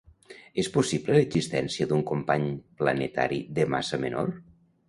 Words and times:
És 0.63 0.69
possible 0.77 1.13
l'existència 1.17 1.87
d'un 1.91 2.03
company 2.13 2.49
planetari 2.81 3.41
de 3.59 3.71
massa 3.77 4.05
menor. 4.09 4.35